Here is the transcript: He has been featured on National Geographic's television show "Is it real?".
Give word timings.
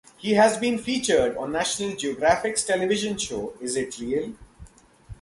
He 0.17 0.33
has 0.33 0.57
been 0.57 0.79
featured 0.79 1.37
on 1.37 1.51
National 1.51 1.95
Geographic's 1.95 2.63
television 2.63 3.19
show 3.19 3.53
"Is 3.61 3.75
it 3.75 3.99
real?". 3.99 4.33